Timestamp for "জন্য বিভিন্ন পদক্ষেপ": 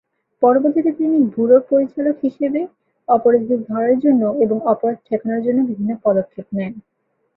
5.45-6.47